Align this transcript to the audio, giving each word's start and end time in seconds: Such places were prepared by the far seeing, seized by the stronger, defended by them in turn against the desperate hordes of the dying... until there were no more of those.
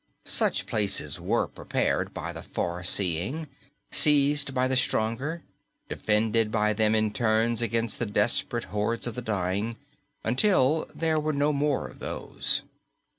Such 0.25 0.65
places 0.65 1.19
were 1.19 1.45
prepared 1.47 2.11
by 2.11 2.33
the 2.33 2.41
far 2.41 2.83
seeing, 2.83 3.47
seized 3.91 4.51
by 4.51 4.67
the 4.67 4.75
stronger, 4.75 5.43
defended 5.89 6.51
by 6.51 6.73
them 6.73 6.95
in 6.95 7.13
turn 7.13 7.61
against 7.61 7.99
the 7.99 8.07
desperate 8.07 8.63
hordes 8.73 9.05
of 9.05 9.13
the 9.13 9.21
dying... 9.21 9.75
until 10.23 10.89
there 10.95 11.19
were 11.19 11.33
no 11.33 11.53
more 11.53 11.87
of 11.87 11.99
those. 11.99 12.63